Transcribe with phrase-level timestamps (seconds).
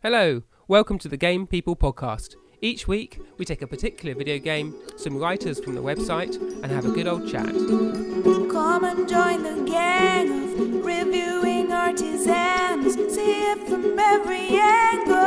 [0.00, 2.36] Hello, welcome to the Game People podcast.
[2.60, 6.84] Each week, we take a particular video game, some writers from the website, and have
[6.84, 7.48] a good old chat.
[7.52, 12.94] Come and join the gang of reviewing artisans.
[13.12, 15.18] See it from every angle.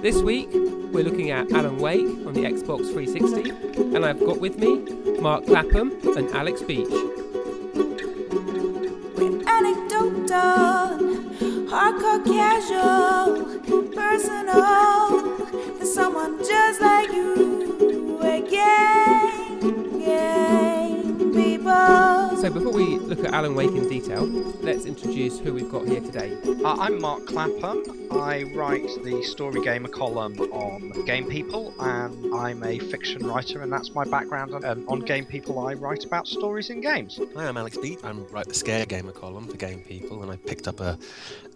[0.00, 3.50] This week, we're looking at Alan Wake on the Xbox 360,
[3.96, 4.76] and I've got with me
[5.20, 6.86] Mark Clapham and Alex Beach.
[9.16, 10.69] We're anecdotal,
[11.70, 13.44] hardcore casual,
[13.94, 15.22] personal.
[15.78, 18.18] There's someone just like you.
[18.50, 22.19] Gang, gang people.
[22.40, 24.24] So, before we look at Alan Wake in detail,
[24.62, 26.38] let's introduce who we've got here today.
[26.64, 28.08] Uh, I'm Mark Clapham.
[28.10, 33.70] I write the Story Gamer column on Game People, and I'm a fiction writer, and
[33.70, 34.54] that's my background.
[34.54, 37.20] On, um, on Game People, I write about stories in games.
[37.36, 38.02] Hi, I'm Alex Beat.
[38.02, 40.98] I write the Scare Gamer column for Game People, and I picked up a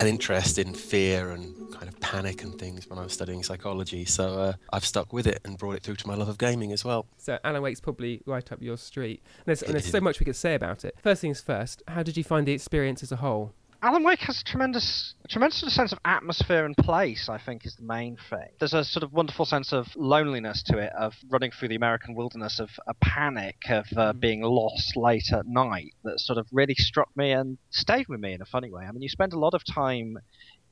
[0.00, 4.04] an interest in fear and kind of panic and things when I was studying psychology.
[4.04, 6.72] So uh, I've stuck with it and brought it through to my love of gaming
[6.72, 7.06] as well.
[7.16, 9.22] So, Alan Wake's probably right up your street.
[9.38, 10.96] And there's, and there's so much we could say about it.
[10.98, 13.52] First things first, how did you find the experience as a whole?
[13.84, 17.28] Alan Wake has a tremendous, a tremendous sort of sense of atmosphere and place.
[17.28, 18.48] I think is the main thing.
[18.58, 22.14] There's a sort of wonderful sense of loneliness to it, of running through the American
[22.14, 25.92] wilderness, of a panic, of uh, being lost late at night.
[26.02, 28.86] That sort of really struck me and stayed with me in a funny way.
[28.86, 30.16] I mean, you spend a lot of time.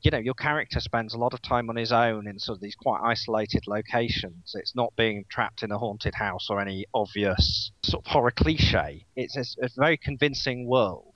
[0.01, 2.63] You know, your character spends a lot of time on his own in sort of
[2.63, 4.55] these quite isolated locations.
[4.55, 9.05] It's not being trapped in a haunted house or any obvious sort of horror cliche.
[9.17, 11.15] It's a, a very convincing world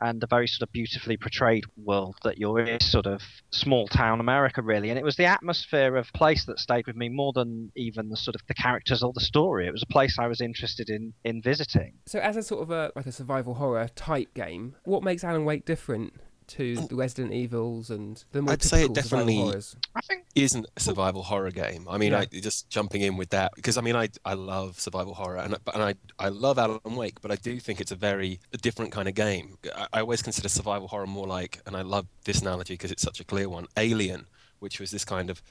[0.00, 4.20] and a very sort of beautifully portrayed world that you're in, sort of small town
[4.20, 4.90] America, really.
[4.90, 8.16] And it was the atmosphere of place that stayed with me more than even the
[8.16, 9.66] sort of the characters or the story.
[9.66, 11.94] It was a place I was interested in in visiting.
[12.06, 15.44] So, as a sort of a like a survival horror type game, what makes Alan
[15.44, 16.14] Wake different
[16.48, 19.76] to the Resident Evils and the more I'd say it typical survival definitely- horrors?
[19.94, 21.86] I think Isn't a survival horror game?
[21.88, 22.20] I mean, Yeah.
[22.20, 25.54] I just jumping in with that because I mean, I I love survival horror and
[25.54, 28.58] I- and I I love Alan Wake, but I do think it's a very a
[28.58, 29.58] different kind of game.
[29.74, 33.02] I, I always consider survival horror more like, and I love this analogy because it's
[33.02, 33.66] such a clear one.
[33.76, 34.26] Alien,
[34.60, 35.42] which was this kind of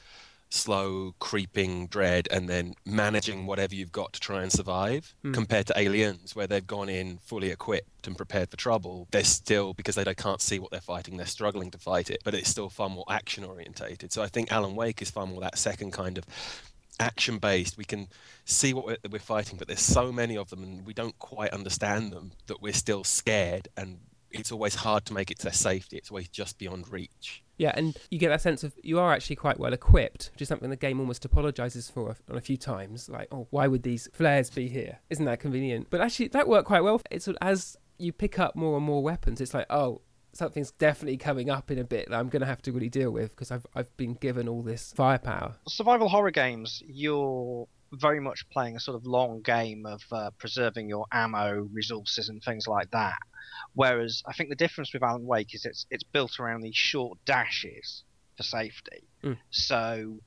[0.50, 5.34] slow creeping dread and then managing whatever you've got to try and survive Hmm.
[5.34, 9.08] compared to aliens where they've gone in fully equipped and prepared for trouble.
[9.12, 12.34] They're still because they can't see what they're fighting they're struggling to fight it but
[12.34, 15.58] it's still far more action orientated so i think alan wake is far more that
[15.58, 16.26] second kind of
[17.00, 18.08] action based we can
[18.46, 21.52] see what we're, we're fighting but there's so many of them and we don't quite
[21.52, 23.98] understand them that we're still scared and
[24.40, 27.72] it's always hard to make it to their safety it's always just beyond reach Yeah,
[27.74, 30.70] and you get that sense of you are actually quite well equipped, which is something
[30.70, 33.08] the game almost apologizes for a- on a few times.
[33.08, 35.00] Like, oh, why would these flares be here?
[35.10, 35.88] Isn't that convenient?
[35.90, 37.02] But actually, that worked quite well.
[37.10, 40.02] It's as you pick up more and more weapons, it's like, oh,
[40.34, 43.12] something's definitely coming up in a bit that I'm going to have to really deal
[43.12, 45.56] with because I've I've been given all this firepower.
[45.66, 50.90] survival horror games, you're very much playing a sort of long game of uh, preserving
[50.90, 53.18] your ammo, resources, and things like that.
[53.74, 57.18] Whereas I think the difference with Alan Wake is it's it's built around these short
[57.26, 58.04] dashes
[58.38, 59.08] for safety.
[59.24, 59.38] Mm.
[59.50, 60.20] So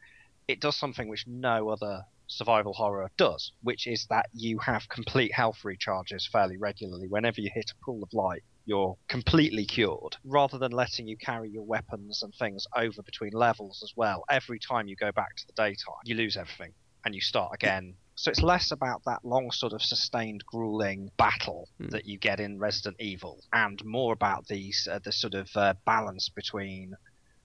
[0.46, 5.32] it does something which no other survival horror does, which is that you have complete
[5.34, 7.08] health recharges fairly regularly.
[7.08, 10.16] Whenever you hit a pool of light, you're completely cured.
[10.24, 14.58] Rather than letting you carry your weapons and things over between levels as well, every
[14.58, 16.74] time you go back to the daytime, you lose everything
[17.04, 17.94] and you start again.
[18.18, 21.90] So it's less about that long, sort of sustained, grueling battle Hmm.
[21.90, 25.74] that you get in Resident Evil, and more about these uh, the sort of uh,
[25.86, 26.94] balance between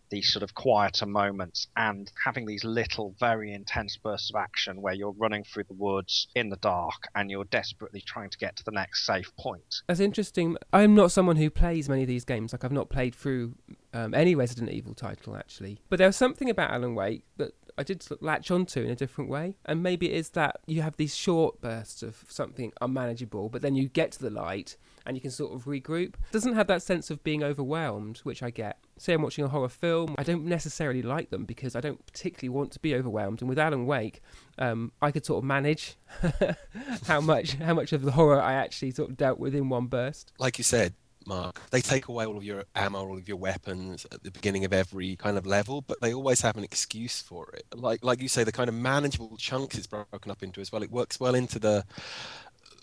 [0.09, 4.93] these sort of quieter moments and having these little, very intense bursts of action where
[4.93, 8.63] you're running through the woods in the dark and you're desperately trying to get to
[8.63, 9.81] the next safe point.
[9.87, 10.55] That's interesting.
[10.71, 12.53] I'm not someone who plays many of these games.
[12.53, 13.55] Like I've not played through
[13.91, 15.79] um, any Resident Evil title actually.
[15.89, 19.29] But there was something about Alan Wake that I did latch onto in a different
[19.29, 19.55] way.
[19.65, 23.75] And maybe it is that you have these short bursts of something unmanageable, but then
[23.75, 26.15] you get to the light and you can sort of regroup.
[26.31, 28.77] Doesn't have that sense of being overwhelmed, which I get.
[28.97, 32.49] Say I'm watching a horror film, I don't necessarily like them because I don't particularly
[32.49, 33.41] want to be overwhelmed.
[33.41, 34.21] And with Alan Wake,
[34.59, 35.97] um, I could sort of manage
[37.07, 39.87] how much how much of the horror I actually sort of dealt with in one
[39.87, 40.31] burst.
[40.39, 40.93] like you said,
[41.27, 44.65] Mark, they take away all of your ammo, all of your weapons at the beginning
[44.65, 47.65] of every kind of level, but they always have an excuse for it.
[47.75, 50.83] Like like you say, the kind of manageable chunks it's broken up into as well.
[50.83, 51.85] It works well into the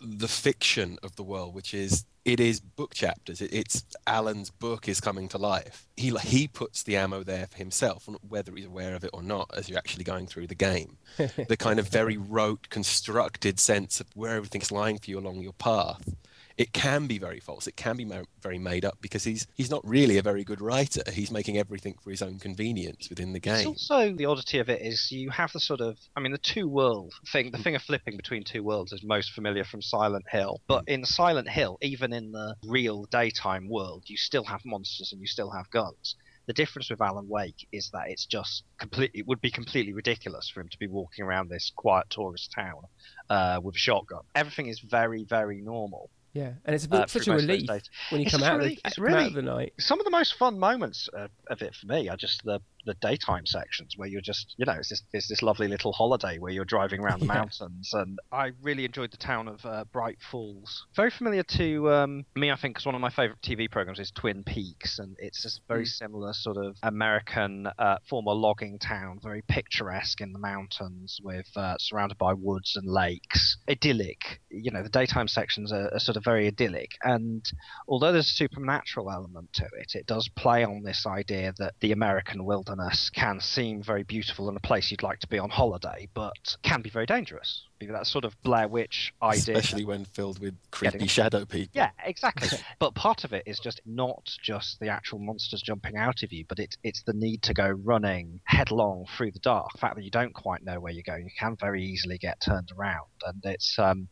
[0.01, 3.41] the fiction of the world, which is it is book chapters.
[3.41, 5.87] It, it's Alan's book is coming to life.
[5.97, 9.51] He he puts the ammo there for himself, whether he's aware of it or not,
[9.57, 10.99] as you're actually going through the game.
[11.17, 15.53] the kind of very rote, constructed sense of where everything's lying for you along your
[15.55, 16.15] path
[16.61, 17.67] it can be very false.
[17.67, 20.61] It can be ma- very made up because he's he's not really a very good
[20.61, 21.03] writer.
[21.11, 23.67] He's making everything for his own convenience within the It's game.
[23.69, 26.69] also the oddity of it is you have the sort of I mean the two
[26.69, 30.61] world thing the thing of flipping between two worlds is most familiar from Silent Hill.
[30.69, 35.21] But in Silent Hill, even in the real daytime world, you still have monsters and
[35.23, 36.15] you still have guns.
[36.47, 40.51] The difference with Alan Wake is that it's just completely it would be completely ridiculous
[40.53, 42.83] for him to be walking around this quiet tourist town
[43.31, 44.25] uh, with a shotgun.
[44.35, 46.11] Everything is very very normal.
[46.33, 48.31] Yeah, and it's a bit, Uh, such a through most of those relief when you
[48.31, 49.73] come out, of the, come out of the night.
[49.79, 52.95] some of the most fun moments uh, of it for me are just the the
[53.01, 56.53] daytime sections where you're just you know it's this it's this lovely little holiday where
[56.53, 57.35] you're driving around the Yeah.
[57.35, 60.85] mountains and I really enjoyed the town of uh, Bright Falls.
[60.97, 64.11] Very familiar to um, me, I think, because one of my favorite TV programs is
[64.13, 65.89] Twin Peaks, and it's this very Mm.
[65.89, 71.77] similar sort of American uh, former logging town, very picturesque in the mountains with uh,
[71.79, 74.41] surrounded by woods and lakes, idyllic.
[74.51, 77.45] You know, the daytime sections are, are sort of very idyllic and
[77.89, 81.93] although there's a supernatural element to it, it does play on this idea that the
[81.93, 82.70] American wilderness
[83.15, 86.83] can seem very beautiful and a place you'd like to be on holiday, but can
[86.83, 87.67] be very dangerous.
[87.81, 89.57] That sort of Blair Witch idea.
[89.57, 91.73] Especially when filled with creepy Getting- shadow people.
[91.73, 92.59] Yeah, exactly.
[92.79, 96.45] but part of it is just not just the actual monsters jumping out of you,
[96.49, 99.73] but it's it's the need to go running headlong through the dark.
[99.73, 102.41] The fact that you don't quite know where you're going, you can very easily get
[102.45, 104.09] turned around, and it's um,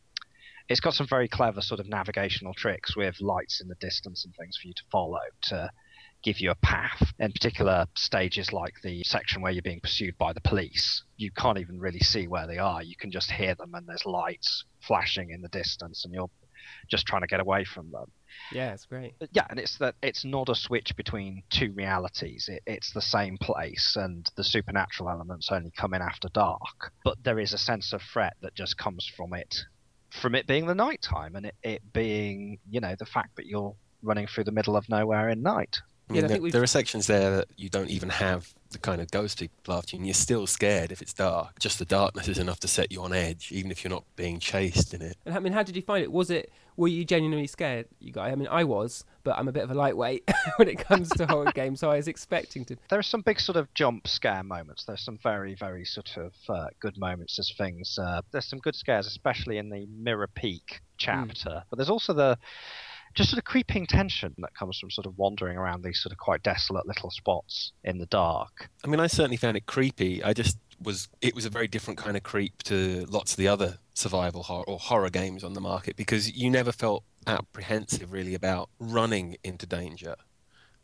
[0.69, 4.35] it's got some very clever sort of navigational tricks with lights in the distance and
[4.35, 5.71] things for you to follow to
[6.23, 7.13] give you a path.
[7.19, 11.59] In particular stages like the section where you're being pursued by the police, you can't
[11.59, 12.83] even really see where they are.
[12.83, 16.31] You can just hear them, and there's lights flashing in the distance, and you're
[16.89, 18.11] just trying to get away from them.
[18.53, 19.15] Yeah, it's great.
[19.19, 22.49] But yeah, and it's that it's not a switch between two realities.
[22.49, 26.93] It, it's the same place, and the supernatural elements only come in after dark.
[27.05, 29.55] But there is a sense of threat that just comes from it,
[30.11, 33.47] from it being the night time, and it, it being you know the fact that
[33.47, 35.79] you're running through the middle of nowhere in night.
[36.11, 38.55] I Yeah, mean, I there, think there are sections there that you don't even have
[38.71, 41.59] the kind of ghost people after you, and you're still scared if it's dark.
[41.59, 44.39] Just the darkness is enough to set you on edge, even if you're not being
[44.41, 45.17] chased in it.
[45.27, 46.13] And I mean, how did you find it?
[46.13, 48.33] Was it were you genuinely scared, you guys?
[48.33, 51.27] I mean, I was, but I'm a bit of a lightweight when it comes to
[51.27, 52.77] horror games, so I was expecting to.
[52.89, 54.85] There are some big sort of jump scare moments.
[54.85, 57.99] There's some very, very sort of uh, good moments as things.
[57.99, 61.65] Uh, there's some good scares, especially in the Mirror Peak chapter.
[61.69, 62.39] But there's also the
[63.19, 66.19] just sort of creeping tension that comes from sort of wandering around these sort of
[66.19, 68.71] quite desolate little spots in the dark.
[68.85, 70.23] I mean, I certainly found it creepy.
[70.23, 71.09] I just was.
[71.21, 74.65] It was a very different kind of creep to lots of the other survival horror
[74.69, 79.67] or horror games on the market because you never felt apprehensive really about running into
[79.67, 80.15] danger.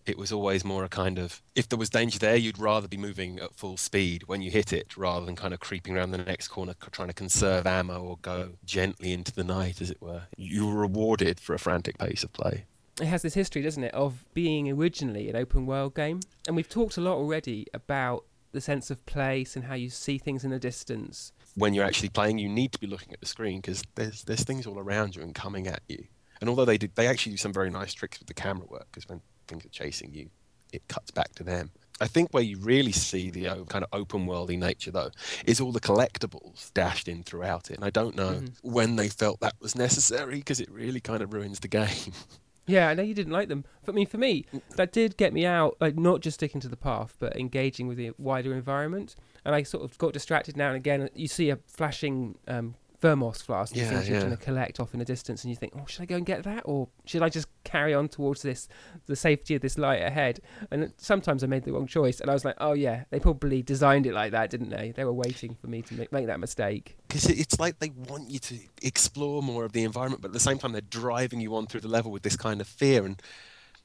[0.06, 2.96] It was always more a kind of if there was danger there, you'd rather be
[2.96, 6.18] moving at full speed when you hit it rather than kind of creeping around the
[6.18, 10.22] next corner trying to conserve ammo or go gently into the night, as it were.
[10.36, 12.66] You were rewarded for a frantic pace of play.
[13.00, 16.68] It has this history, doesn't it, of being originally an open world game, and we've
[16.68, 20.50] talked a lot already about the sense of place and how you see things in
[20.50, 21.32] the distance.
[21.56, 24.44] when you're actually playing, you need to be looking at the screen because there's there's
[24.44, 26.04] things all around you and coming at you.
[26.40, 28.86] And although they did, they actually do some very nice tricks with the camera work
[28.90, 30.28] because when things are chasing you,
[30.72, 31.70] it cuts back to them.
[32.00, 35.10] I think where you really see the uh, kind of open worldy nature though
[35.46, 37.76] is all the collectibles dashed in throughout it.
[37.76, 38.52] And I don't know Mhm.
[38.62, 42.12] when they felt that was necessary because it really kind of ruins the game.
[42.66, 43.66] Yeah, I know you didn't like them.
[43.84, 44.46] But I mean, for me,
[44.76, 47.98] that did get me out, like not just sticking to the path, but engaging with
[47.98, 49.16] the wider environment.
[49.44, 51.10] And I sort of got distracted now and again.
[51.14, 54.94] You see a flashing um, thermos flask, and Yeah, things you're trying to collect off
[54.94, 57.22] in the distance, and you think, oh, should I go and get that, or should
[57.22, 58.66] I just carry on towards this,
[59.04, 60.40] the safety of this light ahead?
[60.70, 63.62] And sometimes I made the wrong choice, and I was like, oh yeah, they probably
[63.62, 64.94] designed it like that, didn't they?
[64.96, 66.96] They were waiting for me to make, make that mistake.
[67.06, 70.40] Because it's like they want you to explore more of the environment, but at the
[70.40, 73.04] same time, they're driving you on through the level with this kind of fear.
[73.04, 73.20] And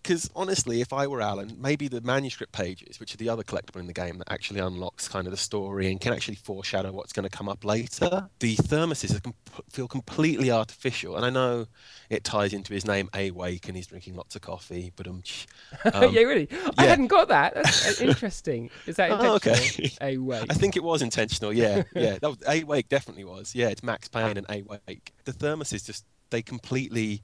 [0.02, 3.80] because honestly, if I were Alan, maybe the manuscript pages, which are the other collectible
[3.80, 7.14] in the game that actually unlocks kind of the story and can actually foreshadow what's
[7.14, 9.34] going to come up later, the thermoses com-
[9.70, 11.16] feel completely artificial.
[11.16, 11.68] And I know
[12.10, 15.22] it ties into his name, Awake, and he's drinking lots of coffee, but um,
[15.84, 16.48] yeah, really.
[16.78, 17.56] I hadn't got that.
[17.56, 18.70] That's uh, interesting.
[18.88, 19.88] Is that Oh, intentional?
[19.88, 19.92] okay.
[20.02, 20.46] A way.
[20.50, 21.52] I think it was intentional.
[21.54, 22.18] Yeah, yeah.
[22.20, 23.54] That was, A Wake definitely was.
[23.54, 25.14] Yeah, it's Max Payne and A Wake.
[25.26, 27.24] The thermoses just they completely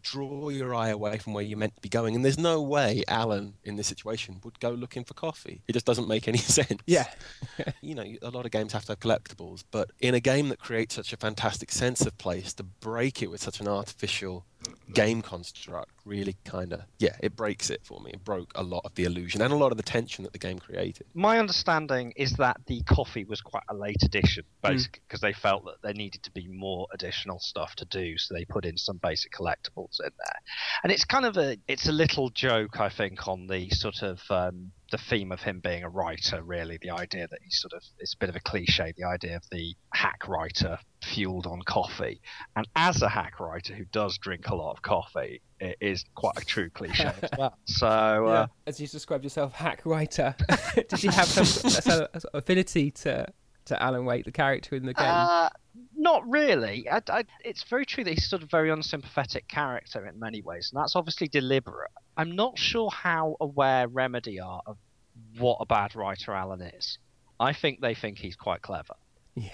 [0.00, 3.02] draw your eye away from where you're meant to be going, and there's no way
[3.08, 5.62] Alan in this situation would go looking for coffee.
[5.68, 6.80] It just doesn't make any sense.
[6.86, 7.06] Yeah.
[7.80, 10.58] you know, a lot of games have to have collectibles, but in a game that
[10.58, 14.44] creates such a fantastic sense of place, to break it with such an artificial
[14.94, 18.80] game construct really kind of yeah it breaks it for me it broke a lot
[18.84, 22.12] of the illusion and a lot of the tension that the game created My understanding
[22.16, 25.94] is that the coffee was quite a late addition, basically, because they felt that there
[25.94, 30.00] needed to be more additional stuff to do, so they put in some basic collectibles
[30.00, 30.40] in there.
[30.82, 34.20] And it's kind of a, it's a little joke, I think, on the sort of
[34.30, 36.42] um, the theme of him being a writer.
[36.42, 39.36] Really, the idea that he's sort of, it's a bit of a cliche, the idea
[39.36, 42.20] of the hack writer fueled on coffee.
[42.56, 46.36] And as a hack writer who does drink a lot of coffee, it is quite
[46.36, 47.56] a true cliche as well.
[47.64, 47.86] So.
[48.26, 50.34] Uh, As you described yourself, hack writer.
[50.74, 53.26] Did you have some of affinity to
[53.66, 55.06] to Alan Wake, the character in the game?
[55.06, 55.50] Uh,
[55.94, 56.88] not really.
[56.90, 60.40] I, I, it's very true that he's sort of a very unsympathetic character in many
[60.42, 61.90] ways, and that's obviously deliberate.
[62.16, 64.78] I'm not sure how aware Remedy are of
[65.36, 66.98] what a bad writer Alan is.
[67.38, 68.94] I think they think he's quite clever,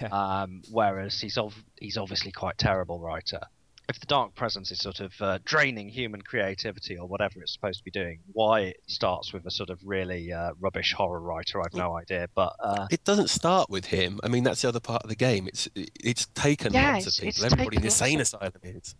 [0.01, 0.07] yeah.
[0.11, 3.39] um, whereas he's ov- he's obviously quite terrible writer.
[3.87, 7.77] If the Dark Presence is sort of uh, draining human creativity or whatever it's supposed
[7.77, 11.61] to be doing, why it starts with a sort of really uh, rubbish horror writer,
[11.61, 12.27] I've no idea.
[12.33, 15.15] But uh, it doesn't start with him i mean that's the other part of the
[15.15, 18.95] game it's it's taken Yeah, lots it's- of people everybody in the insane asylum is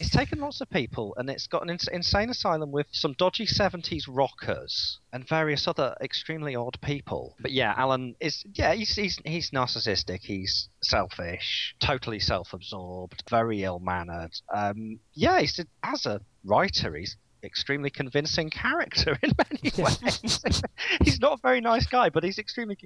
[0.00, 3.46] It's taken lots of people, and it's got an ins- insane asylum with some dodgy
[3.46, 7.36] 70s rockers and various other extremely odd people.
[7.40, 14.34] But yeah, Alan is yeah, he's he's, he's narcissistic, he's selfish, totally self-absorbed, very ill-mannered.
[14.54, 20.40] Um, yeah, he's as a writer, he's extremely convincing character in many ways.
[21.04, 22.76] he's not a very nice guy, but he's extremely.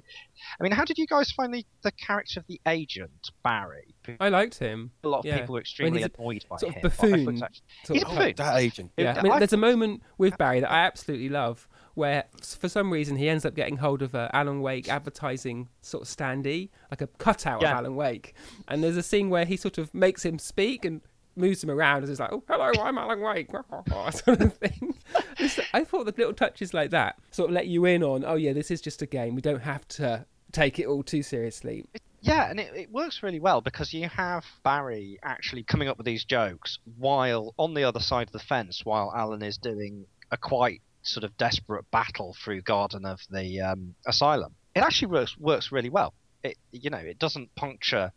[0.59, 3.92] I mean, how did you guys find the, the character of the agent Barry?
[4.19, 4.91] I liked him.
[5.03, 5.39] A lot of Yeah.
[5.39, 6.79] people were extremely he's a annoyed by sort him.
[6.81, 7.43] but I thought buffoon.
[7.43, 8.33] actually- Sort He's of a oh, buffoon.
[8.37, 11.67] that agent Yeah, Yeah, I mean, there's a moment with Barry that I absolutely love
[11.95, 16.03] where, for some reason, he ends up getting hold of a Alan Wake advertising sort
[16.03, 17.71] of standee, like a cutout Yeah.
[17.73, 18.33] of Alan Wake.
[18.67, 21.01] And there's a scene where he sort of makes him speak and
[21.35, 23.49] moves him around and is like, "Oh, hello, I'm Alan Wake,"
[24.11, 24.95] sort of thing.
[25.73, 28.53] I thought the little touches like that sort of let you in on, oh yeah,
[28.53, 29.33] this is just a game.
[29.35, 31.85] We don't have to take it all too seriously.
[32.23, 36.05] Yeah, and it, it works really well because you have Barry actually coming up with
[36.05, 40.37] these jokes while on the other side of the fence, while Alan is doing a
[40.37, 44.55] quite sort of desperate battle through Garden of the um, Asylum.
[44.73, 46.13] It actually works works really well.
[46.43, 48.13] It you know it doesn't puncture.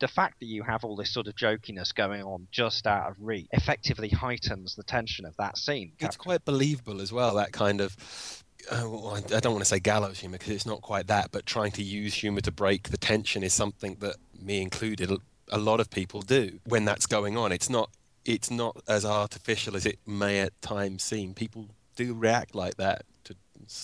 [0.00, 3.16] The fact that you have all this sort of jokiness going on just out of
[3.20, 5.92] reach effectively heightens the tension of that scene.
[6.00, 9.78] it's quite believable as well that kind of uh, well, I don't want to say
[9.80, 12.96] gallows humor because it's not quite that, but trying to use humor to break the
[12.96, 17.52] tension is something that me included, a- lot of people do when that's going on.
[17.52, 17.90] It's not
[18.24, 21.34] it's not as artificial as it may at times seem.
[21.34, 23.34] People do react like that to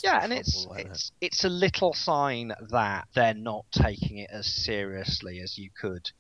[0.03, 0.91] Yeah, and it's like that.
[0.93, 6.11] it's it's a little sign that they're not taking it as seriously as you could.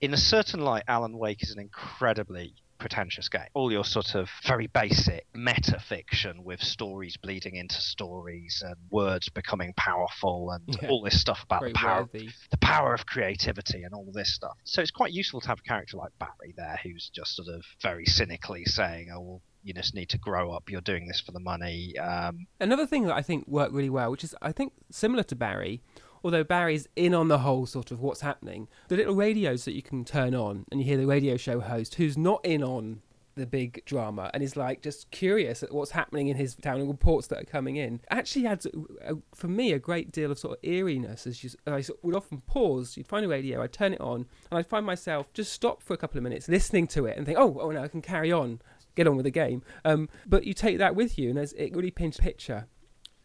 [0.00, 3.46] In a certain light, Alan Wake is an incredibly pretentious game.
[3.54, 9.28] All your sort of very basic meta fiction with stories bleeding into stories and words
[9.28, 10.88] becoming powerful and Yeah.
[10.90, 12.28] all this stuff about Very the power worthy.
[12.50, 14.56] the power of creativity and all this stuff.
[14.64, 17.64] So it's quite useful to have a character like Barry there who's just sort of
[17.82, 20.70] very cynically saying, "Oh, well, you just need to grow up.
[20.70, 24.10] You're doing this for the money." Um, Another thing that I think worked really well,
[24.10, 25.82] which is I think similar to Barry,
[26.26, 29.82] although Barry's in on the whole sort of what's happening, the little radios that you
[29.82, 33.00] can turn on and you hear the radio show host who's not in on
[33.36, 36.88] the big drama and is like just curious at what's happening in his town and
[36.88, 40.38] reports that are coming in actually adds a, a, for me a great deal of
[40.38, 41.28] sort of eeriness.
[41.28, 44.58] As you I would often pause you'd find a radio I'd turn it on and
[44.58, 47.38] I'd find myself just stop for a couple of minutes listening to it and think
[47.38, 48.60] oh oh no I can carry on
[48.96, 49.62] get on with the game.
[49.84, 52.66] Um, but you take that with you and it really paints a picture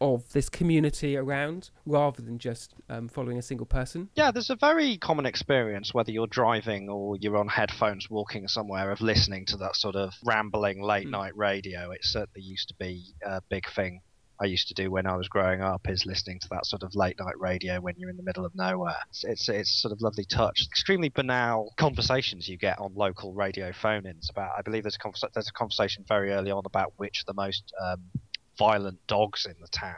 [0.02, 4.56] of this community around rather than just um, following a single person Yeah, there's a
[4.56, 9.56] very common experience, whether you're driving or you're on headphones walking somewhere, of listening to
[9.58, 11.12] that sort of rambling late Hmm.
[11.12, 11.92] night radio.
[11.92, 14.00] It certainly used to be a big thing
[14.40, 16.96] I used to do when I was growing up, is listening to that sort of
[16.96, 18.96] late night radio when you're in the middle of nowhere.
[19.10, 20.66] It's it's, it's sort of lovely touch.
[20.68, 24.50] Extremely banal conversations you get on local radio phone-ins about.
[24.58, 27.72] I believe there's a conversa- there's a conversation very early on about which the most
[27.80, 28.00] um,
[28.58, 29.94] violent dogs in the town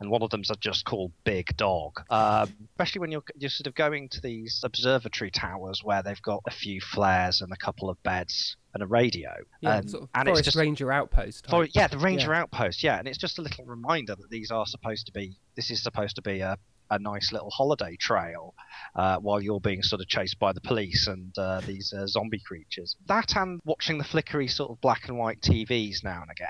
[0.00, 2.00] and one of them's just called Big Dog.
[2.10, 6.42] Um, especially when you're you're sort of going to these observatory towers where they've got
[6.46, 9.32] a few flares and a couple of beds and a radio.
[9.60, 12.40] yeah and, sort of and it's just ranger outpost for, yeah, the Ranger Yeah.
[12.40, 12.82] Outpost.
[12.82, 15.38] Yeah, and it's just a little reminder that these are supposed to be.
[15.54, 16.58] This is supposed to be a
[16.90, 18.54] a nice little holiday trail
[18.96, 22.42] uh, while you're being sort of chased by the police and uh, these uh, zombie
[22.44, 22.96] creatures.
[23.06, 26.48] That and watching the flickery sort of black and white TVs now and again.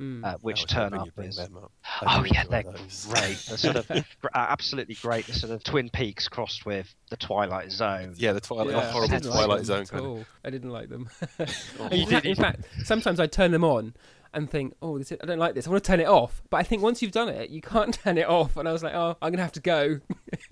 [0.00, 0.24] Mm.
[0.24, 1.38] uh, which turn up is.
[1.38, 1.50] up.
[2.00, 3.06] Oh yeah, they're those.
[3.10, 3.36] great.
[3.48, 4.02] They're sort of uh,
[4.34, 5.26] absolutely great.
[5.26, 8.14] They're sort of Twin Peaks crossed with the Twilight Zone.
[8.16, 10.26] Yeah, the Twilight, Yeah, the I horrible like Twilight Zone kind of.
[10.42, 11.10] I didn't like them.
[11.78, 11.88] Oh.
[11.88, 13.94] in, fact, in fact, sometimes I turn them on
[14.32, 15.66] and think, "Oh, this is, I don't like this.
[15.66, 17.92] I want to turn it off." But I think once you've done it, you can't
[18.04, 18.56] turn it off.
[18.56, 20.00] And I was like, "Oh, I'm gonna have to go.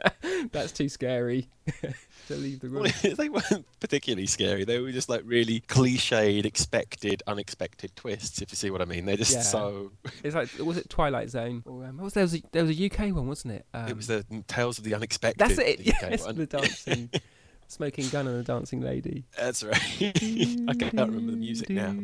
[0.52, 1.49] That's too scary
[2.28, 4.64] to leave the room." Well, they weren't particularly scary.
[4.64, 8.40] They were just like really cliched, expected, unexpected twists.
[8.43, 9.43] If you see what I mean, they're just Yeah.
[9.43, 9.93] so.
[10.23, 11.62] It's like was it Twilight Zone?
[11.67, 13.67] Or, um, what was there was a, there was a UK one, wasn't it?
[13.75, 15.38] Um, it was the Tales of the Unexpected.
[15.38, 15.78] That's it.
[15.78, 17.11] the Yes, the dancing,
[17.69, 19.25] smoking gun and the dancing lady.
[19.37, 19.76] That's right.
[19.76, 21.95] I can't remember the music now.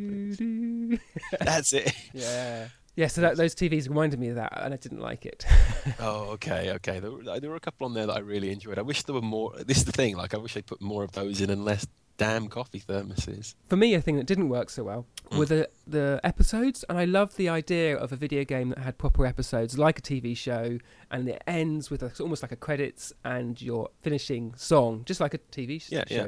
[1.39, 1.93] That's it.
[2.13, 2.67] Yeah.
[2.95, 5.45] Yeah, so that, those TVs reminded me of that, and I didn't like it.
[5.99, 6.99] Oh, okay, okay.
[6.99, 8.79] There were, there were a couple on there that I really enjoyed.
[8.79, 9.53] I wish there were more.
[9.63, 10.17] This is the thing.
[10.17, 11.85] Like, I wish they put more of those in and less
[12.17, 13.53] damn coffee thermoses.
[13.67, 15.37] For me, a thing that didn't work so well Mm.
[15.37, 18.97] were the, the episodes, and I loved the idea of a video game that had
[18.97, 20.77] proper episodes, like a TV show,
[21.11, 25.33] and it ends with a, almost like a credits and your finishing song, just like
[25.35, 26.15] a TV Yeah, show.
[26.15, 26.27] yeah.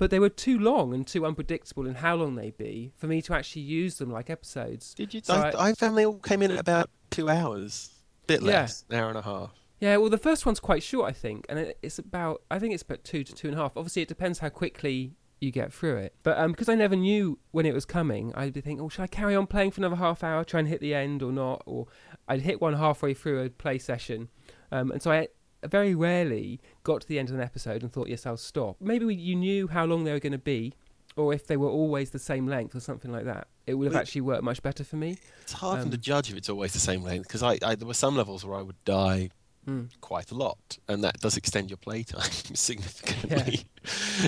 [0.00, 3.20] But they were too long and too unpredictable in how long they'd be for me
[3.22, 4.94] to actually use them like episodes.
[4.94, 5.20] Did you?
[5.22, 7.90] So I, I- I found they all came in at about two hours.
[8.26, 8.46] Bit Yeah.
[8.62, 9.52] less, an hour and a half.
[9.78, 12.72] Yeah, well, the first one's quite short, I think, and it, it's about I think
[12.74, 13.76] it's about two to two and a half.
[13.76, 16.14] Obviously, it depends how quickly you get through it.
[16.22, 19.02] But um, because I never knew when it was coming, I'd be thinking, oh, should
[19.02, 21.62] I carry on playing for another half hour, try and hit the end or not?
[21.66, 21.86] Or
[22.28, 24.28] I'd hit one halfway through a play session,
[24.72, 25.28] um, and so I
[25.68, 28.76] very rarely got to the end of an episode and thought, yes, I'll stop.
[28.80, 30.74] Maybe we, you knew how long they were going to be.
[31.16, 33.94] Or if they were always the same length or something like that, it would have
[33.94, 35.18] Well, actually worked much better for me.
[35.42, 37.88] It's hard Um, to judge if it's always the same length because I, I there
[37.88, 39.30] were some levels where I would die
[39.68, 39.90] Mm.
[40.00, 42.22] quite a lot, and that does extend your playtime
[42.54, 43.64] significantly.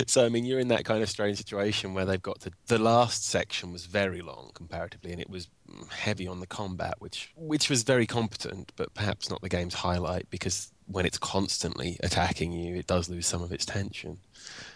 [0.07, 2.51] So I mean, you're in that kind of strange situation where they've got to.
[2.67, 5.47] The last section was very long comparatively, and it was
[5.91, 10.27] heavy on the combat, which which was very competent, but perhaps not the game's highlight
[10.31, 14.19] because when it's constantly attacking you, it does lose some of its tension.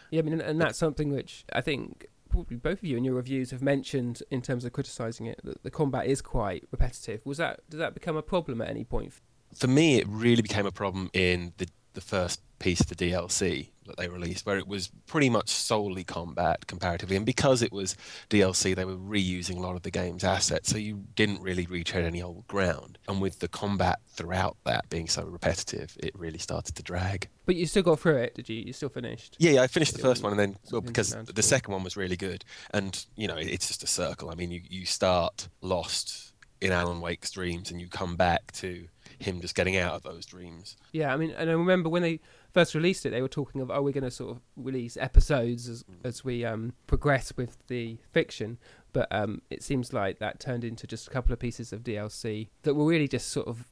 [0.10, 3.16] Yeah, I mean, and, that's something which I think probably both of you in your
[3.16, 5.42] reviews have mentioned in terms of criticising it.
[5.44, 7.26] That the combat is quite repetitive.
[7.26, 9.14] Was that did that become a problem at any point?
[9.56, 13.70] for me, it really became a problem in the the first piece of the DLC
[13.88, 17.96] that they released, where it was pretty much solely combat comparatively, and because it was
[18.30, 22.06] DLC, they were reusing a lot of the game's assets, so you didn't really retread
[22.06, 22.98] any old ground.
[23.08, 27.28] And with the combat throughout that being so repetitive, it really started to drag.
[27.46, 28.58] But you still got through it, did you?
[28.58, 29.38] You still finished.
[29.40, 31.96] Yeah, yeah, I finished the first one, and then well, because the second one was
[31.96, 34.30] really good, and you know, it's just a circle.
[34.30, 38.88] I mean, you you start lost in Alan Wake's dreams, and you come back to
[39.20, 40.76] him just getting out of those dreams.
[40.92, 42.20] Yeah, I mean, and I remember when they
[42.58, 45.70] first released it, they were talking of, oh, we're going to sort of release episodes
[45.70, 48.58] as as we um, progress with the fiction.
[48.94, 52.48] But um, it seems like that turned into just a couple of pieces of DLC
[52.64, 53.66] that were really just sort of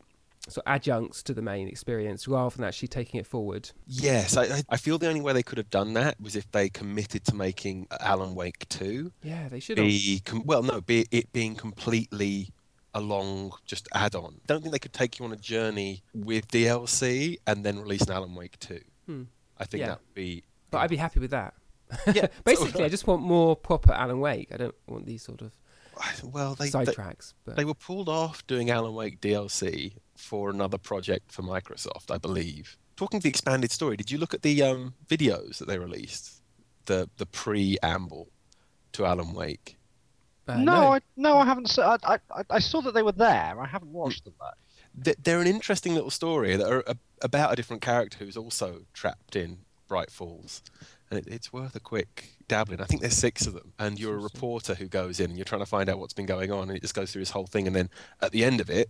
[0.47, 3.71] sort of adjuncts to the main experience rather than actually taking it forward.
[3.87, 6.51] Yes, I, I- I feel the only way they could have done that was if
[6.51, 11.07] they committed to making Alan Wake 2 Yeah, they should be com- well, no, be
[11.09, 12.49] it being completely
[12.95, 14.39] a long just add-on.
[14.47, 18.13] Don't think they could take you on a journey with DLC and then release an
[18.13, 18.79] Alan Wake 2.
[19.05, 19.23] Hmm.
[19.57, 19.87] I think Yeah.
[19.89, 20.43] that would be.
[20.71, 21.53] But I'd be happy with that.
[22.13, 24.49] Yeah, Basically, I just want more proper Alan Wake.
[24.51, 25.51] I don't want these sort of
[26.23, 27.33] well, they, side they, tracks.
[27.45, 32.17] But they were pulled off doing Alan Wake DLC for another project for Microsoft, I
[32.17, 32.77] believe.
[32.95, 36.41] Talking to the expanded story, did you look at the um, videos that they released?
[36.85, 38.29] The the preamble
[38.93, 39.77] to Alan Wake.
[40.47, 41.69] Uh, no, I no, I haven't.
[41.69, 43.59] se- I, I I- I saw that they were there.
[43.59, 45.13] I haven't watched them though.
[45.21, 46.83] They're an interesting little story that are
[47.21, 49.57] about a different character who's also trapped in
[49.89, 50.61] Bright Falls,
[51.09, 52.79] and it, it's worth a quick dabbling.
[52.79, 55.43] I think there's six of them, and you're a reporter who goes in and you're
[55.45, 57.47] trying to find out what's been going on, and it just goes through this whole
[57.47, 57.89] thing, and then
[58.21, 58.89] at the end of it.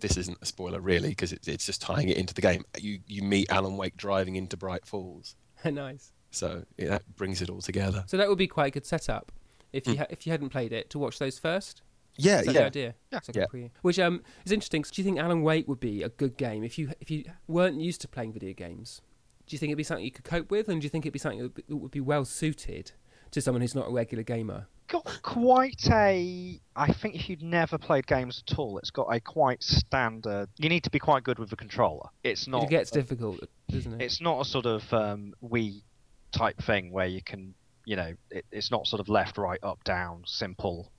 [0.00, 2.64] This isn't a spoiler, really, because it, it's just tying it into the game.
[2.80, 6.10] You you meet Alan Wake driving into Bright Falls, nice.
[6.32, 8.02] so it, that brings it all together.
[8.08, 9.30] So that would be quite a good setup
[9.76, 9.98] if you Hmm.
[10.00, 11.82] ha- if you hadn't played it to watch those first.
[12.18, 12.60] Yeah, Is that yeah.
[12.60, 12.94] the idea?
[13.12, 13.20] Yeah.
[13.28, 13.68] Like Yeah.
[13.82, 14.82] Which um is interesting.
[14.82, 17.80] Do you think Alan Wake would be a good game if you if you weren't
[17.80, 19.02] used to playing video games?
[19.46, 21.12] Do you think it'd be something you could cope with, and do you think it'd
[21.12, 22.92] be something that would be, that would be well suited
[23.32, 24.66] to someone who's not a regular gamer?
[24.88, 26.60] Got quite a.
[26.74, 30.48] I think if you'd never played games at all, it's got a quite standard.
[30.58, 32.08] You need to be quite good with the controller.
[32.24, 32.64] It's not.
[32.64, 34.04] it gets a- difficult, doesn't it?
[34.04, 35.82] It's not a sort of um, Wii
[36.32, 37.54] type thing where you can,
[37.86, 40.92] you know, it, it's not sort of left, right, up, down, simple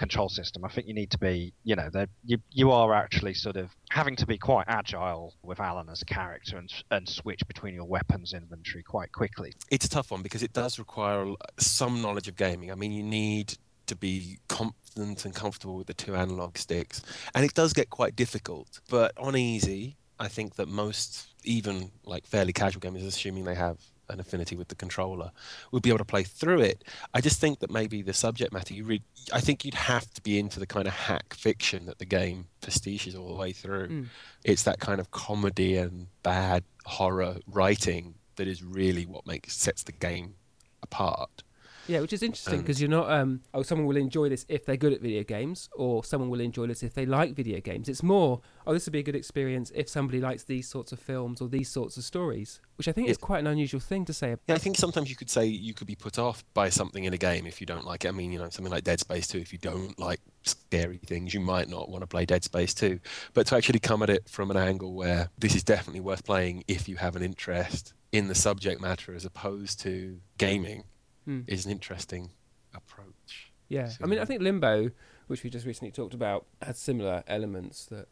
[0.00, 0.64] control system.
[0.64, 1.90] I think you need to be, you know,
[2.24, 6.06] you you are actually sort of having to be quite agile with Alan as a
[6.06, 9.52] character and and switch between your weapons inventory quite quickly.
[9.70, 12.72] it's a tough one because it does require some knowledge of gaming.
[12.72, 17.02] I mean, you need to be confident and comfortable with the two analog sticks,
[17.34, 18.80] and it does get quite difficult.
[18.88, 23.78] But on easy, I think that most, even like fairly casual gamers, assuming they have
[24.12, 25.30] an affinity with the controller,
[25.72, 26.84] would be able to play through it.
[27.14, 30.22] I just think that maybe the subject matter, you read, I think you'd have to
[30.22, 33.88] be into the kind of hack fiction that the game pastiches all the way through.
[33.88, 34.06] Mm.
[34.44, 39.82] It's that kind of comedy and bad horror writing that is really what makes sets
[39.82, 40.34] the game
[40.82, 41.42] apart.
[41.90, 43.10] Yeah, which is interesting Um, because you're not.
[43.10, 46.40] Um, oh, someone will enjoy this if they're good at video games, or someone will
[46.40, 47.88] enjoy this if they like video games.
[47.88, 51.00] It's more, oh, this would be a good experience if somebody likes these sorts of
[51.00, 54.12] films or these sorts of stories, which I think is quite an unusual thing to
[54.12, 54.36] say.
[54.46, 57.12] Yeah, I think sometimes you could say you could be put off by something in
[57.12, 58.08] a game if you don't like it.
[58.08, 61.34] I mean, you know, something like Dead Space 2, if you don't like scary things,
[61.34, 63.00] you might not want to play Dead Space 2.
[63.34, 66.62] But to actually come at it from an angle where this is definitely worth playing
[66.68, 70.84] if you have an interest in the subject matter as opposed to gaming
[71.30, 71.40] Hmm.
[71.46, 72.30] is an interesting
[72.74, 73.52] approach.
[73.68, 74.90] Yeah, I mean, I think Limbo,
[75.28, 77.86] which we just recently talked about, has similar elements.
[77.86, 78.08] That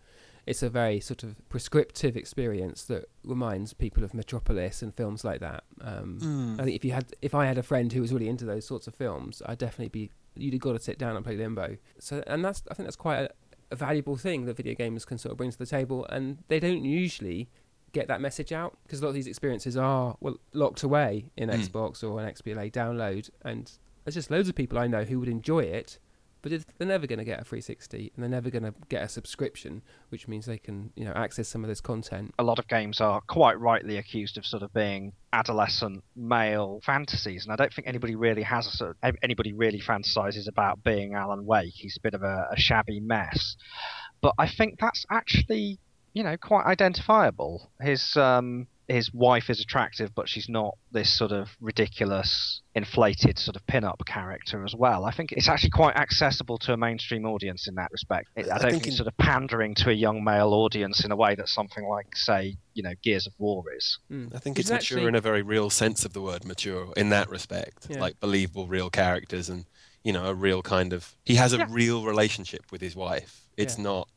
[0.46, 5.40] it's a very sort of prescriptive experience that reminds people of Metropolis and films like
[5.40, 5.64] that.
[5.80, 8.44] Um, I think if you had, if I had a friend who was really into
[8.44, 10.10] those sorts of films, I'd definitely be.
[10.36, 11.76] You'd have got to sit down and play Limbo.
[11.98, 13.30] So, and that's I think that's quite a,
[13.72, 16.60] a valuable thing that video games can sort of bring to the table, and they
[16.60, 17.48] don't usually
[17.92, 21.48] get that message out because a lot of these experiences are well locked away in
[21.48, 21.54] Mm.
[21.68, 23.70] Xbox or an XBLA download, and
[24.04, 25.98] there's just loads of people I know who would enjoy it,
[26.40, 29.08] but they're never going to get a 360 and they're never going to get a
[29.08, 32.32] subscription, which means they can you know access some of this content.
[32.38, 37.44] a lot of games are quite rightly accused of sort of being adolescent male fantasies,
[37.44, 41.14] and I don't think anybody really has a sort of, anybody really fantasizes about being
[41.14, 41.74] Alan Wake.
[41.74, 43.56] He's a bit of a, a shabby mess,
[44.20, 45.78] but I think that's actually
[46.18, 47.70] you know quite identifiable.
[47.80, 53.54] His um, his wife is attractive, but she's not this sort of ridiculous, inflated sort
[53.54, 55.04] of pin-up character as well.
[55.04, 58.28] I think it's actually quite accessible to a mainstream audience in that respect.
[58.34, 60.52] It, I I don't think think, it's in- sort of pandering to a young male
[60.54, 63.98] audience in a way that something like, say, you know, Gears of War is.
[64.10, 64.34] Mm.
[64.34, 66.88] I think Which it's mature actually- in a very real sense of the word mature
[66.96, 67.86] in that respect.
[67.90, 68.00] Yeah.
[68.00, 69.66] Like believable real characters and,
[70.02, 71.14] you know, a real kind of.
[71.26, 71.66] He has a Yeah.
[71.68, 73.46] real relationship with his wife.
[73.56, 73.84] It's Yeah.
[73.84, 74.08] not.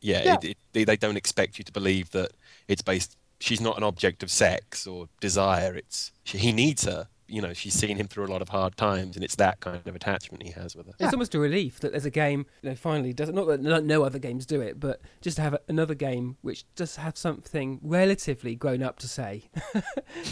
[0.00, 0.34] Yeah, Yeah.
[0.34, 2.32] It, it, they, they don't expect you to believe that
[2.68, 3.16] it's based.
[3.40, 5.74] She's not an object of sex or desire.
[5.74, 7.08] It's she, he needs her.
[7.30, 9.82] You know, she's seen him through a lot of hard times, and it's that kind
[9.84, 10.94] of attachment he has with her.
[10.98, 13.80] It's almost a relief that there's a game, you know, finally does not that no,
[13.80, 17.80] no other games do it, but just to have another game which does have something
[17.82, 19.44] relatively grown up to say.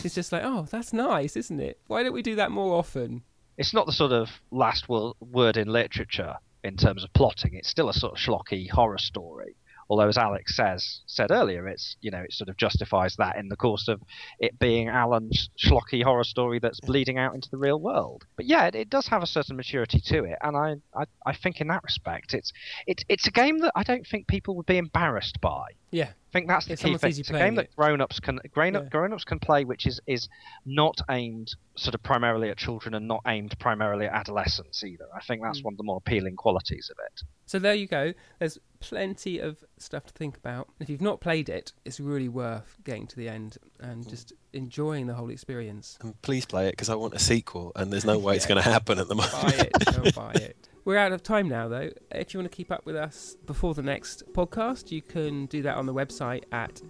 [0.02, 1.78] it's just like, oh, that's nice, isn't it?
[1.86, 3.22] Why don't we do that more often?
[3.58, 7.54] It's not the sort of last wo- word in literature in terms of plotting.
[7.54, 9.56] It's still a sort of schlocky horror story.
[9.88, 13.48] Although, as Alex says said earlier, it's you know it sort of justifies that in
[13.48, 14.02] the course of
[14.40, 18.24] it being Alan's schlocky horror story that's bleeding out into the real world.
[18.36, 21.34] But yeah, it, it does have a certain maturity to it, and I, I, I
[21.34, 22.52] think in that respect, it's
[22.86, 25.68] it's it's a game that I don't think people would be embarrassed by.
[25.92, 27.10] Yeah, I think that's the If key thing.
[27.10, 28.82] It's a game playing that grown-ups can grown Yeah.
[28.90, 30.28] grown-ups can play, which is is
[30.64, 35.06] not aimed sort of primarily at children and not aimed primarily at adolescents either.
[35.14, 35.64] I think that's Mm.
[35.64, 37.22] one of the more appealing qualities of it.
[37.46, 38.12] So there you go.
[38.40, 40.68] There's plenty of stuff to think about.
[40.80, 45.06] If you've not played it, it's really worth getting to the end and just enjoying
[45.06, 45.98] the whole experience.
[46.00, 48.60] And please play it because I want a sequel, and there's no way it's going
[48.62, 49.32] to happen at the moment.
[49.32, 49.72] buy it.
[49.94, 50.68] Don't buy it.
[50.86, 51.90] We're out of time now, though.
[52.12, 55.60] If you want to keep up with us before the next podcast, you can do
[55.62, 56.80] that on the website at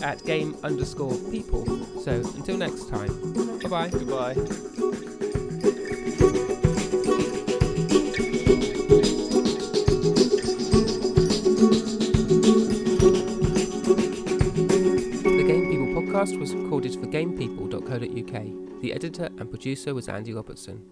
[0.00, 1.66] at game underscore people.
[2.02, 3.88] So until next time, bye bye.
[3.88, 4.36] Goodbye.
[16.26, 18.80] Podcast was recorded for gamepeople.co.uk.
[18.82, 20.82] The editor and producer was Andy Robertson.